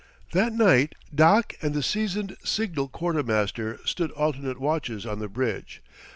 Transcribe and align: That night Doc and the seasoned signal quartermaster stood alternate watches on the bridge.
That 0.31 0.51
night 0.53 0.95
Doc 1.13 1.53
and 1.61 1.75
the 1.75 1.83
seasoned 1.83 2.35
signal 2.43 2.87
quartermaster 2.87 3.77
stood 3.85 4.09
alternate 4.13 4.59
watches 4.59 5.05
on 5.05 5.19
the 5.19 5.29
bridge. 5.29 5.83